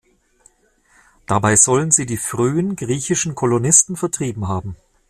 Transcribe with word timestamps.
Dabei 1.27 1.55
sollen 1.55 1.91
sie 1.91 2.07
die 2.07 2.17
frühen 2.17 2.75
griechischen 2.75 3.35
Kolonisten 3.35 3.95
vertrieben 3.95 4.47
haben. 4.47 4.75